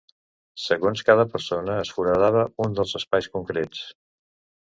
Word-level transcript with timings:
Segons 0.61 1.03
cada 1.09 1.25
persona 1.33 1.75
es 1.81 1.91
foradava 1.97 2.47
un 2.67 2.73
dels 2.79 2.97
espais 3.01 3.31
concrets. 3.37 3.85